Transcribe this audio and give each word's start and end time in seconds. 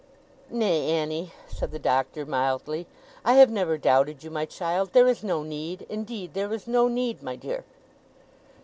'Nay, 0.49 0.89
Annie,' 0.89 1.31
said 1.47 1.69
the 1.69 1.77
Doctor, 1.77 2.25
mildly, 2.25 2.87
'I 3.23 3.33
have 3.33 3.51
never 3.51 3.77
doubted 3.77 4.23
you, 4.23 4.31
my 4.31 4.45
child. 4.47 4.93
There 4.93 5.05
is 5.05 5.23
no 5.23 5.43
need; 5.43 5.85
indeed 5.89 6.33
there 6.33 6.51
is 6.51 6.65
no 6.65 6.87
need, 6.87 7.21
my 7.21 7.35
dear. 7.35 7.63